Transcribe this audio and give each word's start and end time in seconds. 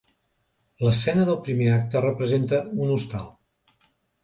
L'escena 0.85 1.25
del 1.27 1.37
primer 1.49 1.69
acte 1.75 2.03
representa 2.07 2.65
un 2.87 2.97
hostal. 2.97 3.31